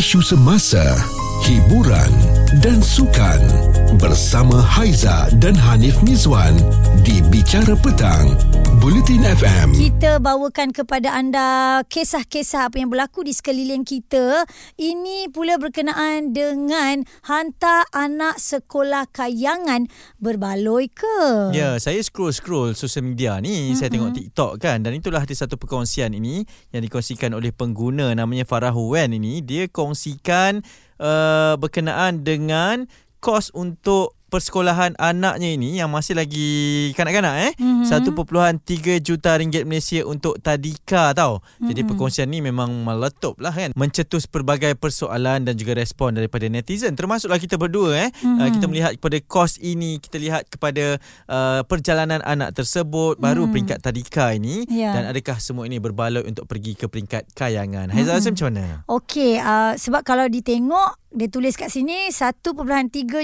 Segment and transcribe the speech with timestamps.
[0.00, 0.80] isu semasa,
[1.44, 2.08] hiburan
[2.58, 3.38] dan sukan
[4.02, 6.58] bersama Haiza dan Hanif Mizwan
[7.06, 8.34] di Bicara Petang,
[8.82, 9.70] Bulletin FM.
[9.70, 14.42] Kita bawakan kepada anda kisah-kisah apa yang berlaku di sekeliling kita.
[14.74, 19.86] Ini pula berkenaan dengan hantar anak sekolah kayangan
[20.18, 21.54] berbaloi ke?
[21.54, 23.78] Ya, saya scroll-scroll sosial media ni, mm-hmm.
[23.78, 26.42] saya tengok TikTok kan dan itulah ada satu perkongsian ini
[26.74, 29.38] yang dikongsikan oleh pengguna namanya Farah Huwen ini.
[29.38, 30.66] Dia kongsikan
[31.00, 32.84] uh, berkenaan dengan
[33.24, 37.90] kos untuk persekolahan anaknya ini yang masih lagi kanak-kanak eh mm-hmm.
[37.90, 41.42] 1.3 juta ringgit Malaysia untuk tadika tau.
[41.42, 41.66] Mm-hmm.
[41.66, 43.74] Jadi perkongsian ni memang meletup lah kan.
[43.74, 48.08] Mencetus pelbagai persoalan dan juga respon daripada netizen termasuklah kita berdua eh.
[48.14, 48.38] Mm-hmm.
[48.38, 53.26] Uh, kita melihat kepada kos ini, kita lihat kepada uh, perjalanan anak tersebut mm-hmm.
[53.26, 54.94] baru peringkat tadika ini yeah.
[54.94, 57.90] dan adakah semua ini berbaloi untuk pergi ke peringkat kayangan.
[57.90, 58.30] Haizal mm-hmm.
[58.30, 58.64] macam mana?
[58.86, 62.46] Okey, uh, sebab kalau ditengok dia tulis kat sini 1.3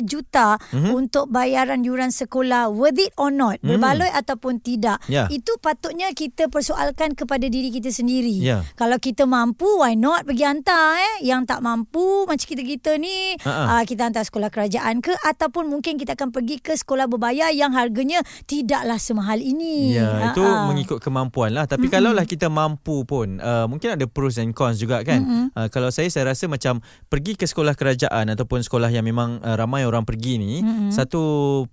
[0.03, 0.91] juta mm-hmm.
[0.91, 3.69] untuk bayaran yuran sekolah worth it or not mm.
[3.71, 5.31] berbaloi ataupun tidak yeah.
[5.31, 8.67] itu patutnya kita persoalkan kepada diri kita sendiri yeah.
[8.75, 13.79] kalau kita mampu why not pergi hantar eh yang tak mampu macam kita-kita ni uh-uh.
[13.79, 17.71] uh, kita hantar sekolah kerajaan ke ataupun mungkin kita akan pergi ke sekolah berbayar yang
[17.71, 18.19] harganya
[18.51, 20.31] tidaklah semahal ini ya yeah, uh-uh.
[20.35, 22.03] itu mengikut kemampuan lah tapi mm-hmm.
[22.03, 25.47] kalaulah kita mampu pun uh, mungkin ada pros and cons juga kan mm-hmm.
[25.55, 29.55] uh, kalau saya saya rasa macam pergi ke sekolah kerajaan ataupun sekolah yang memang uh,
[29.55, 30.91] ramai orang pergi ni mm-hmm.
[30.91, 31.23] satu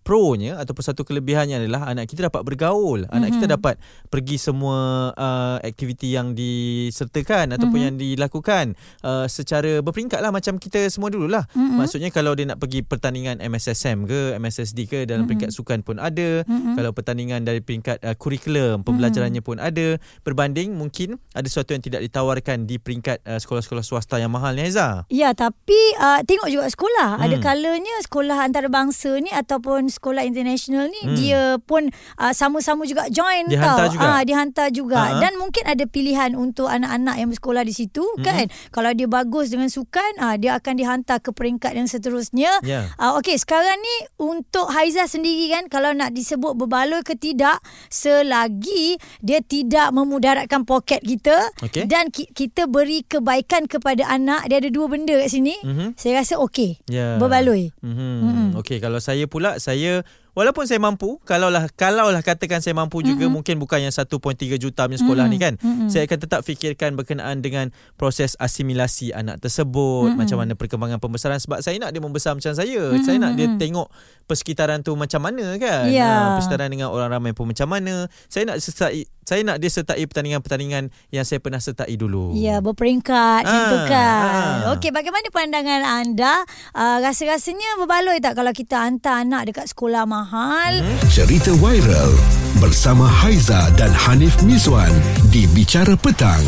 [0.04, 3.36] pro-nya ataupun satu kelebihannya adalah anak kita dapat bergaul anak mm-hmm.
[3.40, 3.76] kita dapat
[4.12, 7.88] pergi semua uh, aktiviti yang disertakan ataupun mm-hmm.
[7.88, 8.66] yang dilakukan
[9.02, 11.80] uh, secara berperingkat lah macam kita semua dululah mm-hmm.
[11.80, 15.28] maksudnya kalau dia nak pergi pertandingan MSSM ke MSSD ke dalam mm-hmm.
[15.30, 16.76] peringkat sukan pun ada mm-hmm.
[16.76, 19.58] kalau pertandingan dari peringkat uh, kurikulum pembelajarannya mm-hmm.
[19.58, 24.34] pun ada berbanding mungkin ada sesuatu yang tidak ditawarkan di peringkat uh, sekolah-sekolah swasta yang
[24.34, 27.20] mahal ni Aiza ya tapi uh, tengok juga sekolah.
[27.20, 27.26] Hmm.
[27.26, 31.16] Ada kalanya sekolah antarabangsa ni ataupun sekolah international ni hmm.
[31.18, 33.94] dia pun uh, sama-sama juga join dihantar tau.
[33.94, 34.08] Juga.
[34.08, 35.02] Uh, dihantar juga.
[35.02, 35.22] Uh-huh.
[35.22, 38.24] Dan mungkin ada pilihan untuk anak-anak yang bersekolah di situ hmm.
[38.24, 38.46] kan.
[38.70, 42.52] Kalau dia bagus dengan sukan, uh, dia akan dihantar ke peringkat yang seterusnya.
[42.66, 42.92] Yeah.
[42.98, 47.60] Uh, okey, sekarang ni untuk Haiza sendiri kan kalau nak disebut berbaloi ke tidak
[47.92, 51.86] selagi dia tidak memudaratkan poket kita okay.
[51.86, 55.56] dan ki- kita beri kebaikan kepada anak, dia ada dua benda kat sini.
[55.62, 55.83] Mm-hmm.
[56.00, 56.80] Saya rasa okey.
[56.88, 57.20] Yeah.
[57.20, 57.76] Berbaloi.
[57.84, 58.16] Mm-hmm.
[58.24, 58.50] Mm-hmm.
[58.64, 63.34] Okey, kalau saya pula saya Walaupun saya mampu, kalaulah kalaulah katakan saya mampu juga mm-hmm.
[63.38, 64.18] mungkin bukan yang 1.3
[64.58, 65.38] juta punya sekolah mm-hmm.
[65.38, 65.54] ni kan.
[65.62, 65.90] Mm-hmm.
[65.94, 67.70] Saya akan tetap fikirkan berkenaan dengan
[68.02, 70.18] proses asimilasi anak tersebut, mm-hmm.
[70.18, 72.82] macam mana perkembangan pembesaran sebab saya nak dia membesar macam saya.
[72.82, 73.06] Mm-hmm.
[73.06, 73.94] Saya nak dia tengok
[74.34, 75.86] persekitaran tu macam mana kan.
[75.94, 76.10] Yeah.
[76.10, 78.10] Ha, persekitaran dengan orang ramai pun macam mana.
[78.26, 82.36] Saya nak sertai saya nak dia sertai pertandingan-pertandingan yang saya pernah sertai dulu.
[82.36, 84.68] Ya, berperingkat macam tu kan.
[84.68, 84.74] Ha.
[84.76, 86.44] Okey, bagaimana pandangan anda?
[86.76, 90.82] Uh, rasa-rasanya berbaloi tak kalau kita hantar anak dekat sekolah mahal?
[90.82, 90.98] Hmm.
[91.08, 92.12] Cerita viral
[92.58, 94.92] bersama Haiza dan Hanif Miswan
[95.30, 96.44] di Bicara Petang.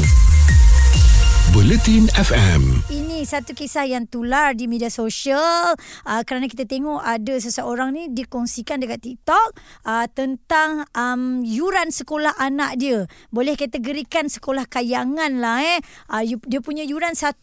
[1.53, 2.83] Bulletin FM.
[2.89, 5.73] Ini satu kisah yang tular di media sosial
[6.05, 12.37] uh, kerana kita tengok ada seseorang ni dikongsikan dekat TikTok uh, tentang um, yuran sekolah
[12.37, 13.09] anak dia.
[13.33, 15.79] Boleh kategorikan sekolah kayangan lah eh.
[16.05, 17.41] Uh, dia punya yuran 1.3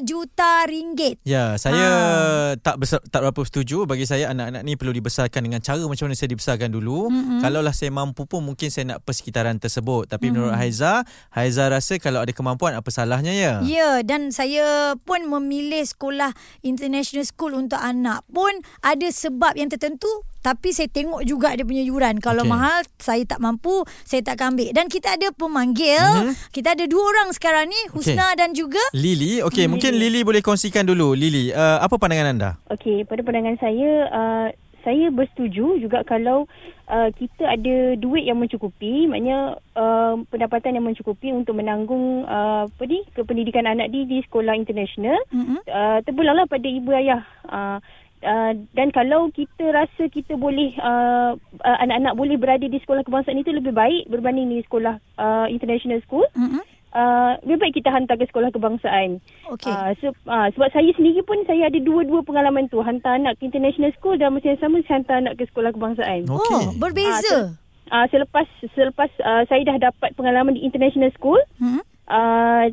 [0.00, 1.20] juta ringgit.
[1.28, 2.50] Ya, saya uh.
[2.56, 6.16] tak besar, tak berapa setuju bagi saya anak-anak ni perlu dibesarkan dengan cara macam mana
[6.16, 7.12] saya dibesarkan dulu.
[7.12, 7.40] Mm-hmm.
[7.44, 10.08] Kalaulah saya mampu pun mungkin saya nak persekitaran tersebut.
[10.08, 10.34] Tapi mm-hmm.
[10.40, 13.54] menurut Haiza, Haiza rasa kalau ada kemampuan apa salahnya ya?
[13.66, 14.69] Ya, dan saya
[15.06, 16.32] pun memilih sekolah
[16.64, 18.50] international school untuk anak pun
[18.84, 20.08] ada sebab yang tertentu
[20.40, 22.16] tapi saya tengok juga dia punya yuran.
[22.18, 22.52] Kalau okay.
[22.52, 24.72] mahal, saya tak mampu, saya tak akan ambil.
[24.72, 26.00] Dan kita ada pemanggil.
[26.00, 26.34] Mm-hmm.
[26.48, 28.40] Kita ada dua orang sekarang ni, Husna okay.
[28.40, 29.44] dan juga Lily.
[29.44, 29.76] Okey, hmm.
[29.76, 31.12] mungkin Lily boleh kongsikan dulu.
[31.12, 32.50] Lily, uh, apa pandangan anda?
[32.72, 34.46] Okey, pada pandangan saya, uh,
[34.84, 36.48] saya bersetuju juga kalau
[36.88, 39.06] uh, kita ada duit yang mencukupi.
[39.06, 44.56] Maknanya uh, pendapatan yang mencukupi untuk menanggung uh, apa ni kependidikan anak di di sekolah
[44.56, 45.58] international mm-hmm.
[45.68, 47.22] uh, terpulanglah pada ibu ayah.
[47.46, 47.78] Uh,
[48.20, 53.40] Uh, dan kalau kita rasa kita boleh uh, uh, anak-anak boleh berada di sekolah kebangsaan
[53.40, 56.60] itu lebih baik berbanding di sekolah uh, international school mm-hmm
[56.94, 59.22] uh, lebih baik kita hantar ke sekolah kebangsaan.
[59.56, 59.70] Okay.
[59.70, 62.82] Uh, so, uh, sebab saya sendiri pun saya ada dua-dua pengalaman tu.
[62.82, 66.26] Hantar anak ke international school dan masa yang sama saya hantar anak ke sekolah kebangsaan.
[66.26, 66.62] Okay.
[66.66, 67.36] Oh, berbeza.
[67.36, 71.82] Uh, uh, selepas selepas uh, saya dah dapat pengalaman di international school, hmm?
[72.08, 72.66] uh,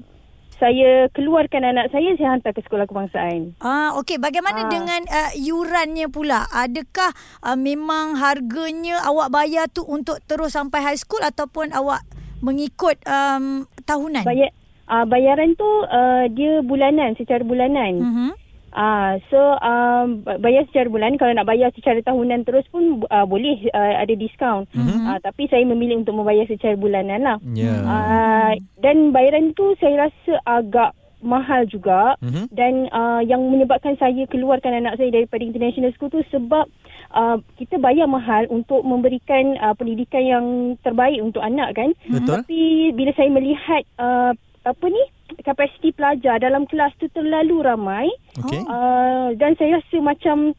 [0.58, 3.54] saya keluarkan anak saya saya hantar ke sekolah kebangsaan.
[3.62, 4.70] Ah okey bagaimana ah.
[4.74, 6.50] dengan uh, yurannya pula?
[6.50, 7.14] Adakah
[7.46, 12.02] uh, memang harganya awak bayar tu untuk terus sampai high school ataupun awak
[12.42, 14.24] mengikut um, tahunan?
[14.24, 14.50] Bayar
[14.90, 17.94] uh, bayaran tu uh, dia bulanan secara bulanan.
[18.02, 18.32] Mhm.
[18.78, 23.66] Ah, so um, bayar secara bulan kalau nak bayar secara tahunan terus pun uh, boleh
[23.74, 24.70] uh, ada diskaun.
[24.70, 25.08] Mm-hmm.
[25.08, 27.38] Uh, tapi saya memilih untuk membayar secara bulanan lah.
[27.58, 27.74] Ya.
[27.74, 28.52] Uh,
[28.84, 32.54] dan bayaran tu saya rasa agak mahal juga Mhm.
[32.54, 36.70] dan uh, yang menyebabkan saya keluarkan anak saya daripada international school tu sebab
[37.14, 40.46] uh, kita bayar mahal untuk memberikan uh, pendidikan yang
[40.86, 41.90] terbaik untuk anak kan.
[42.06, 42.44] Betul.
[42.44, 42.62] Tapi
[42.94, 44.32] bila saya melihat uh,
[44.68, 45.04] apa ni
[45.44, 48.08] kapasiti pelajar dalam kelas tu terlalu ramai
[48.44, 48.64] Okey.
[48.68, 50.56] uh, dan saya rasa macam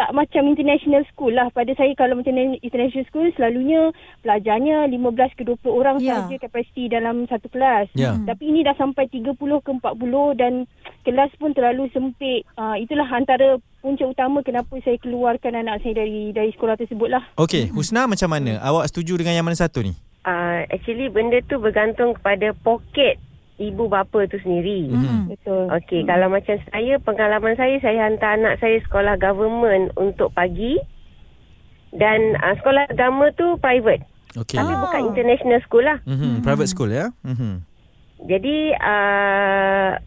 [0.00, 1.52] tak macam international school lah.
[1.52, 2.32] Pada saya kalau macam
[2.64, 3.92] international school selalunya
[4.24, 6.24] pelajarnya 15 ke 20 orang Ya.
[6.24, 7.92] sahaja kapasiti dalam satu kelas.
[7.92, 8.16] Ya.
[8.16, 10.64] Tapi ini dah sampai 30 ke 40 dan
[11.04, 12.48] kelas pun terlalu sempit.
[12.56, 17.20] Uh, itulah antara punca utama kenapa saya keluarkan anak saya dari dari sekolah tersebut lah.
[17.36, 18.56] Okey, Husna macam mana?
[18.64, 19.92] Awak setuju dengan yang mana satu ni?
[20.24, 23.20] Uh, actually benda tu bergantung kepada poket
[23.60, 24.88] ibu bapa tu sendiri.
[24.88, 25.36] Mhm.
[25.36, 25.68] Betul.
[25.68, 30.80] Okey, kalau macam saya, pengalaman saya, saya hantar anak saya sekolah government untuk pagi.
[31.90, 34.00] Dan uh, sekolah agama tu private.
[34.38, 34.56] Okey.
[34.56, 34.80] Tapi Oh.
[34.80, 35.98] bukan international school lah.
[36.06, 37.10] Mhm, private school ya.
[37.26, 37.66] Mhm.
[38.20, 39.98] Jadi, uh,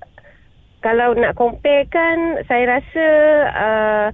[0.80, 3.06] kalau nak compare kan, saya rasa
[3.52, 4.08] uh,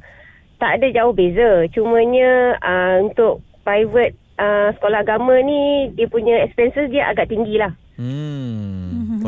[0.57, 1.67] tak ada jauh beza.
[1.69, 7.75] Cumanya uh, untuk private uh, sekolah agama ni, dia punya expenses dia agak tinggi lah.
[7.99, 8.78] Hmm.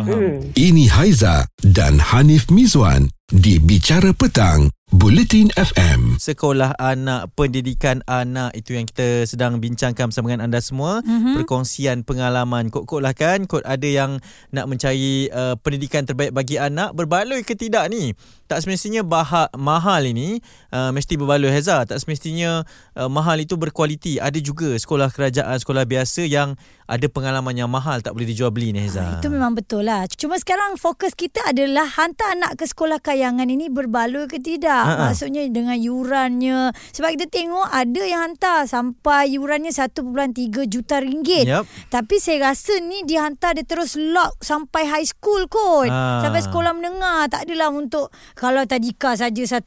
[0.06, 0.18] Faham.
[0.18, 0.38] Hmm.
[0.58, 6.20] Ini Haiza dan Hanif Mizwan di Bicara Petang, Bulletin FM.
[6.20, 11.00] Sekolah anak, pendidikan anak itu yang kita sedang bincangkan bersama dengan anda semua.
[11.00, 11.36] Mm-hmm.
[11.40, 12.68] Perkongsian pengalaman.
[12.68, 14.20] Kok-kok lah kan, kok ada yang
[14.52, 16.92] nak mencari uh, pendidikan terbaik bagi anak.
[16.92, 18.12] Berbaloi ke tidak ni?
[18.52, 21.84] Tak semestinya bahak, mahal ini uh, mesti berbaloi Heza.
[21.84, 22.64] Tak semestinya
[22.96, 24.18] uh, mahal itu berkualiti.
[24.18, 26.56] Ada juga sekolah kerajaan, sekolah biasa yang
[26.92, 29.00] ada pengalaman yang mahal tak boleh dijual beli ni Heza.
[29.00, 30.04] Ah, Itu memang betul lah.
[30.12, 34.84] Cuma sekarang fokus kita adalah hantar anak ke sekolah kayangan ini berbaloi ke tidak.
[34.84, 35.12] Ha-ha.
[35.12, 36.76] Maksudnya dengan yurannya.
[36.92, 41.48] Sebab kita tengok ada yang hantar sampai yurannya 1.3 juta ringgit.
[41.48, 41.64] Yup.
[41.88, 45.88] Tapi saya rasa ni dia hantar dia terus lock sampai high school kot.
[45.88, 46.20] Ah.
[46.28, 47.32] Sampai sekolah menengah.
[47.32, 49.64] Tak adalah untuk kalau tadika saja 1.3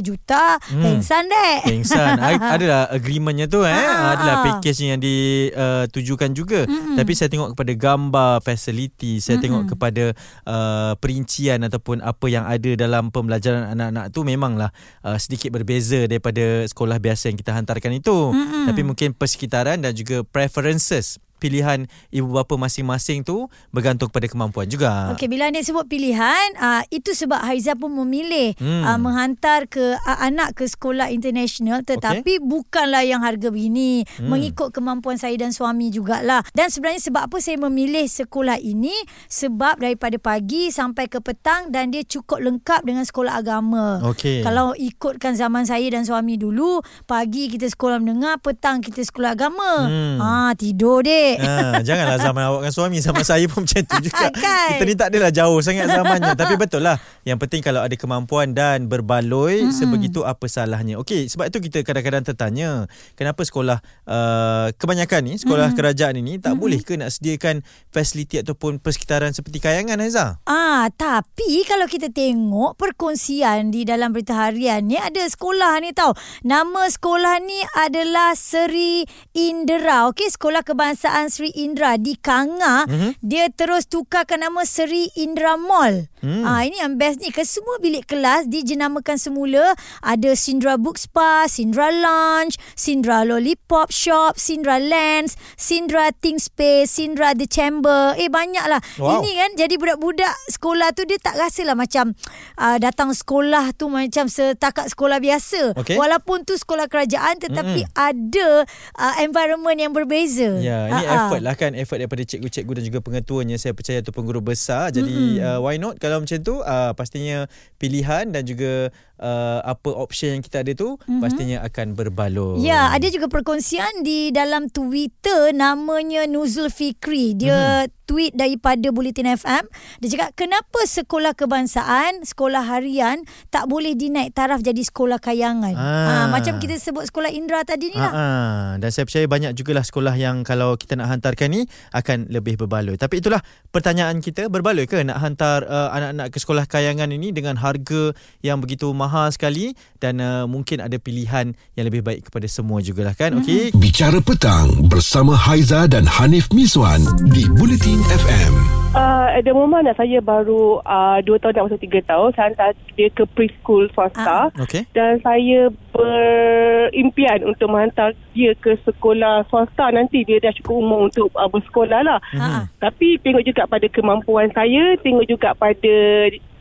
[0.00, 0.41] juta.
[0.62, 0.82] Hmm.
[0.82, 1.58] Pengsan dek.
[1.64, 2.16] Pengsan
[2.54, 4.42] Adalah agreementnya tu eh Ah, Adalah ah.
[4.44, 6.96] package yang ditujukan juga Mm-mm.
[6.96, 9.44] Tapi saya tengok kepada gambar Facility Saya Mm-mm.
[9.44, 10.04] tengok kepada
[10.44, 14.70] uh, Perincian Ataupun apa yang ada Dalam pembelajaran anak-anak tu Memanglah
[15.02, 18.66] uh, Sedikit berbeza Daripada sekolah biasa Yang kita hantarkan itu Mm-mm.
[18.68, 25.10] Tapi mungkin persekitaran Dan juga preferences Pilihan ibu bapa masing-masing tu Bergantung kepada kemampuan juga
[25.18, 28.84] Okey, bila anda sebut pilihan, uh, itu sebab Haiza pun memilih Hmm.
[28.84, 32.44] uh, menghantar ke uh, anak ke sekolah international tetapi okay.
[32.44, 34.28] bukanlah yang harga begini, Hmm.
[34.28, 36.44] mengikut kemampuan saya dan suami jugalah.
[36.52, 38.92] Dan sebenarnya sebab apa saya memilih sekolah ini?
[39.26, 44.04] Sebab daripada pagi sampai ke petang dan dia cukup lengkap dengan sekolah agama.
[44.12, 44.44] Okey.
[44.44, 49.72] Kalau ikutkan zaman saya dan suami dulu, pagi kita sekolah menengah, petang kita sekolah agama.
[49.88, 50.18] Hmm.
[50.20, 51.38] Ah, tidur dek.
[51.40, 54.68] Ha, janganlah zaman awak dengan suami Sama saya pun macam tu juga Kan?
[54.76, 58.52] Kita ni tak adalah jauh sangat zamannya Tapi betul lah Yang penting kalau ada kemampuan
[58.52, 59.74] Dan berbaloi mm-hmm.
[59.74, 62.86] Sebegitu apa salahnya Okey sebab itu kita kadang-kadang tertanya
[63.16, 65.78] Kenapa sekolah uh, Kebanyakan ni Sekolah mm-hmm.
[65.80, 66.60] kerajaan ini Tak mm-hmm.
[66.60, 72.74] boleh ke nak sediakan Fasiliti ataupun Persekitaran seperti kayangan Haiza Ah, tapi kalau kita tengok
[72.74, 76.16] perkongsian di dalam berita harian ni ada sekolah ni tau.
[76.42, 80.10] Nama sekolah ni adalah Seri Indra.
[80.10, 82.86] Okey, Sekolah Kebangsaan Seri Indra di Kanga.
[82.88, 83.20] Mhm.
[83.22, 86.08] Dia terus tukarkan nama Seri Indra Mall.
[86.22, 86.46] Hmm.
[86.46, 87.34] Ah, ini yang best ni.
[87.34, 89.74] Ke semua bilik kelas dijenamakan semula
[90.06, 97.34] ada Sindra Book Spa, Sindra Lounge, Sindra Lollipop Shop, Sindra Lands, Sindra Think Space, Sindra
[97.34, 98.14] The Chamber.
[98.14, 98.78] Eh banyaklah.
[99.02, 99.18] Wow.
[99.18, 102.14] Ini kan jadi budak-budak sekolah tu dia tak rasalah macam
[102.54, 105.74] uh, datang sekolah tu macam setakat sekolah biasa.
[105.74, 105.98] Okey.
[105.98, 107.98] Walaupun tu sekolah kerajaan tetapi mm-hmm.
[107.98, 108.48] ada
[108.94, 110.54] uh, environment yang berbeza.
[110.62, 111.11] Ya, ini Ah, ah.
[111.14, 115.38] Effort lah kan Effort daripada cikgu-cikgu dan juga pengetuanya Saya percaya tu pengguru besar Jadi
[115.38, 115.46] mm-hmm.
[115.46, 118.88] uh, why not Kalau macam tu uh, Pastinya pilihan dan juga
[119.20, 121.20] uh, Apa option yang kita ada tu mm-hmm.
[121.20, 127.34] Pastinya akan berbaloi Ya, ada juga perkongsian di dalam Twitter namanya Nuzul Fikri.
[127.36, 128.01] Dia mm-hmm.
[128.04, 129.64] Tweet daripada Bulletin FM.
[130.02, 135.74] Dia cakap, kenapa sekolah kebangsaan, sekolah harian tak boleh dinaik taraf jadi sekolah kayangan?
[135.76, 135.90] Ah.
[136.02, 138.12] Ha, macam kita sebut sekolah Indra tadi ni lah.
[138.12, 138.80] Ha-ha.
[138.82, 141.60] Dan saya percaya banyak jugalah sekolah yang kalau kita nak hantarkan ni
[141.94, 142.98] akan lebih berbaloi.
[142.98, 143.40] Tapi itulah
[143.70, 148.58] pertanyaan kita, berbaloi ke nak hantar uh, anak-anak ke sekolah kayangan ini dengan harga yang
[148.58, 153.38] begitu mahal sekali dan uh, mungkin ada pilihan yang lebih baik kepada semua jugalah kan.
[153.38, 153.74] Okey.
[153.76, 158.72] Bicara Petang bersama Haiza dan Hanif Miswan di Bulletin FM.
[158.92, 162.28] Uh, at the moment anak saya baru uh, 2 tahun nak masuk 3 tahun.
[162.32, 164.48] Saya hantar dia ke preschool swasta.
[164.48, 164.84] Ah, okey.
[164.96, 170.24] Dan saya berimpian untuk menghantar dia ke sekolah swasta nanti.
[170.24, 172.20] Dia dah cukup umur untuk uh, bersekolah lah.
[172.36, 172.68] Ha.
[172.80, 174.96] Tapi tengok juga pada kemampuan saya.
[175.00, 175.96] Tengok juga pada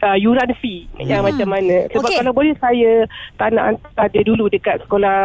[0.03, 1.87] uh, yuran fee yang macam mana.
[1.93, 2.17] Sebab Okey.
[2.19, 3.05] kalau boleh saya
[3.37, 5.19] tak nak hantar dia dulu dekat sekolah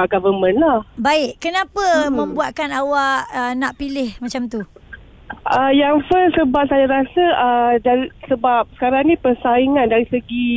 [0.00, 0.78] uh, government lah.
[0.98, 4.64] Baik, kenapa membuatkan awak uh, nak pilih macam tu?
[5.42, 10.48] Uh, yang first sebab saya rasa uh, dari, sebab sekarang ni persaingan dari segi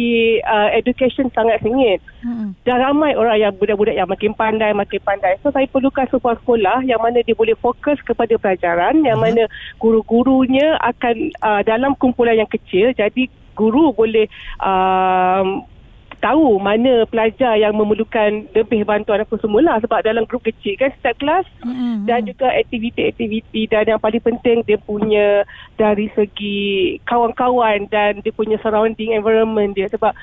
[0.45, 2.03] uh, education sangat sengit.
[2.21, 2.53] Hmm.
[2.67, 5.41] Dah ramai orang yang budak-budak yang makin pandai, makin pandai.
[5.41, 9.49] So saya perlukan sebuah sekolah yang mana dia boleh fokus kepada pelajaran, yang mana
[9.81, 12.93] guru-gurunya akan uh, dalam kumpulan yang kecil.
[12.93, 14.29] Jadi guru boleh
[14.61, 15.65] um,
[16.25, 21.21] tahu mana pelajar yang memerlukan lebih bantuan apa semula sebab dalam grup kecil kan setiap
[21.21, 22.09] kelas Hmm.
[22.09, 23.69] dan juga aktiviti-aktiviti.
[23.69, 25.45] Dan yang paling penting dia punya
[25.77, 29.85] dari segi kawan-kawan dan dia punya surrounding environment dia.
[29.93, 30.17] Sebab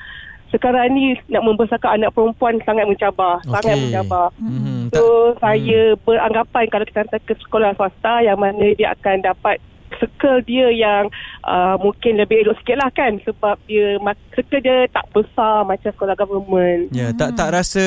[0.53, 4.29] sekarang ni nak membesarkan anak perempuan sangat mencabar sangat mencabar.
[4.37, 4.93] Mhm.
[4.93, 9.57] so saya beranggapan kalau kita hantar ke sekolah swasta yang mana dia akan dapat
[9.97, 11.09] circle dia yang
[11.45, 13.97] uh, mungkin lebih elok sikit lah kan sebab dia
[14.33, 16.89] circle dia tak besar macam sekolah government.
[16.93, 17.85] Ya, tak tak rasa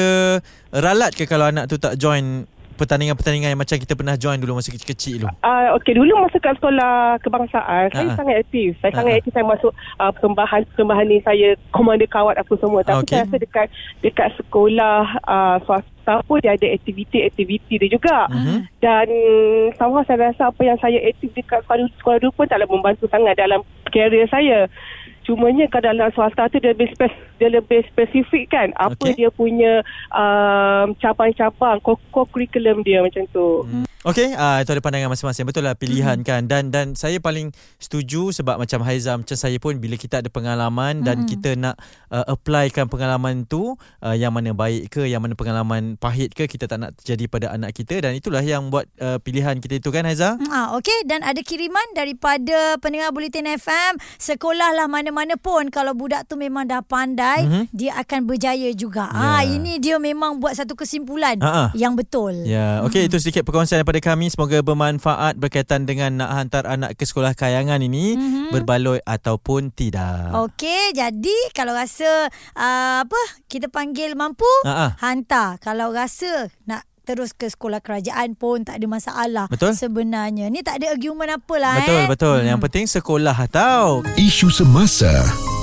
[0.71, 2.45] ralat ke kalau anak tu tak join
[2.77, 5.33] pertandingan-pertandingan yang macam kita pernah join dulu masa kecil-kecil dulu?
[5.41, 8.19] Uh, okay, dulu masa kat sekolah kebangsaan, saya Ha-ha.
[8.21, 8.77] sangat aktif.
[8.79, 8.99] Saya Ha-ha.
[9.03, 12.81] sangat aktif, saya masuk uh, persembahan, persembahan ni saya komander kawat apa semua.
[12.85, 13.11] Tapi Okey.
[13.17, 13.67] saya rasa dekat
[14.05, 18.31] dekat sekolah uh, swasta pun dia ada aktiviti-aktiviti dia juga.
[18.31, 18.57] Mhm.
[18.79, 19.07] Dan
[19.75, 23.35] somehow saya rasa apa yang saya aktif dekat sekolah, sekolah dulu pun taklah membantu sangat
[23.35, 24.71] dalam karier saya.
[25.27, 29.19] Cumanya kalau dalam swasta tu dia lebih, spes, dia lebih spesifik kan apa Okey.
[29.19, 29.83] dia punya
[30.15, 31.99] um, cabang-cabang core
[32.31, 33.67] curriculum dia macam tu.
[33.67, 33.83] Hmm.
[34.07, 35.51] Okey, uh, itu ada pandangan masing-masing.
[35.51, 36.23] Betul lah pilihan Hmm.
[36.23, 36.43] kan.
[36.47, 41.03] Dan dan saya paling setuju sebab macam Haiza macam saya pun bila kita ada pengalaman
[41.03, 41.29] dan Hmm.
[41.29, 41.75] kita nak
[42.07, 46.71] uh, applykan pengalaman tu uh, yang mana baik ke, yang mana pengalaman pahit ke kita
[46.71, 50.07] tak nak terjadi pada anak kita dan itulah yang buat uh, pilihan kita itu kan
[50.07, 50.39] Haiza?
[50.47, 53.99] Ah, okey dan ada kiriman daripada pendengar Bulletin FM.
[54.23, 57.63] Sekolahlah mana-mana pun kalau budak tu memang dah pandai, Mhm.
[57.71, 59.09] dia akan berjaya juga.
[59.09, 59.25] Ya.
[59.33, 61.73] Ah, ini dia memang buat satu kesimpulan Ha-ha.
[61.73, 62.45] yang betul.
[62.45, 64.29] Ya, okey itu sedikit perkongsian daripada kami.
[64.29, 68.53] Semoga bermanfaat berkaitan dengan nak hantar anak ke sekolah kayangan ini Mhm.
[68.53, 70.37] berbaloi ataupun tidak.
[70.37, 74.99] Okey, jadi kalau rasa uh, apa kita panggil mampu, Ha-ha.
[75.01, 75.57] hantar.
[75.59, 79.47] Kalau rasa nak terus ke sekolah kerajaan pun tak ada masalah.
[79.47, 79.79] Betul.
[79.79, 82.07] Sebenarnya ni tak ada argument apalah Betul eh.
[82.11, 82.39] betul.
[82.43, 84.03] Yang penting sekolah tahu.
[84.19, 85.15] Isu semasa,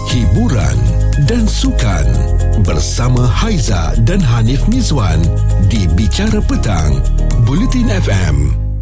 [0.10, 0.78] hiburan
[1.28, 2.08] dan sukan
[2.64, 5.20] bersama Haiza dan Hanif Mizwan
[5.68, 7.04] di Bicara Petang,
[7.44, 8.73] Bulletin FM.